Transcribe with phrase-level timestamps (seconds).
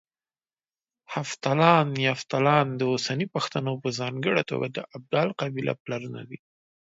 [1.15, 6.37] هفتلان، يفتالان د اوسني پښتنو په ځانګړه توګه د ابدال قبيله پلرونه دي